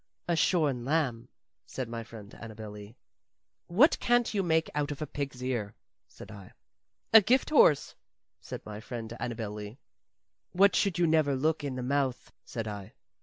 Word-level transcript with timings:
"A 0.27 0.35
shorn 0.35 0.83
lamb," 0.83 1.29
said 1.67 1.87
my 1.87 2.03
friend 2.03 2.33
Annabel 2.41 2.71
Lee. 2.71 2.95
"What 3.67 3.99
can't 3.99 4.33
you 4.33 4.41
make 4.41 4.67
out 4.73 4.89
of 4.89 4.99
a 4.99 5.05
pig's 5.05 5.43
ear?" 5.43 5.75
said 6.07 6.31
I. 6.31 6.53
"A 7.13 7.21
gift 7.21 7.51
horse," 7.51 7.93
said 8.39 8.65
my 8.65 8.79
friend 8.79 9.15
Annabel 9.19 9.51
Lee. 9.51 9.77
"What 10.53 10.75
should 10.75 10.97
you 10.97 11.05
never 11.05 11.35
look 11.35 11.63
in 11.63 11.75
the 11.75 11.83
mouth?" 11.83 12.31
said 12.43 12.67
I. 12.67 12.93